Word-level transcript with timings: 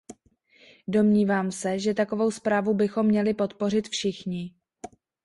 Domnívám 0.87 1.51
se, 1.51 1.79
že 1.79 1.93
takovou 1.93 2.31
zprávu 2.31 2.73
bychom 2.73 3.05
měli 3.05 3.33
podpořit 3.33 3.87
všichni. 3.87 4.53